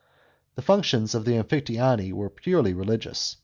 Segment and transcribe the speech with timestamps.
[0.29, 3.37] * The functions of the Amphictyony were purely religious.